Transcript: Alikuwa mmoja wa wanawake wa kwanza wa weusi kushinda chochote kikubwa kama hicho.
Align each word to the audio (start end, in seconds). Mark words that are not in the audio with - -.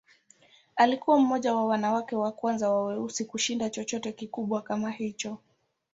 Alikuwa 0.75 1.19
mmoja 1.19 1.55
wa 1.55 1.65
wanawake 1.65 2.15
wa 2.15 2.31
kwanza 2.31 2.69
wa 2.69 2.85
weusi 2.85 3.25
kushinda 3.25 3.69
chochote 3.69 4.11
kikubwa 4.11 4.61
kama 4.61 4.91
hicho. 4.91 5.37